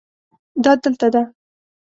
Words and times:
دا 0.63 0.71
دلته 0.83 1.07
ده 1.13 1.21